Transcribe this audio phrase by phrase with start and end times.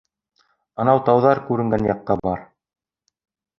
[0.83, 2.43] Анау тауҙар күренгән яҡҡа бар.